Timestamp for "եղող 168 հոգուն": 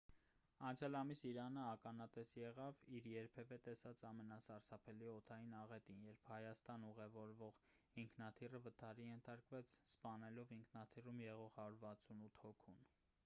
11.27-12.83